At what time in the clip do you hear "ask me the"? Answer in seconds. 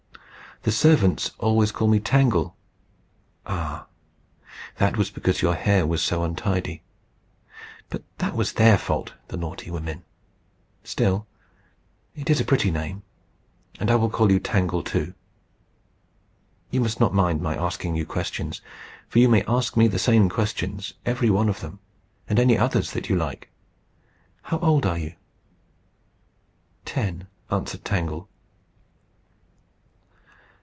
19.47-19.97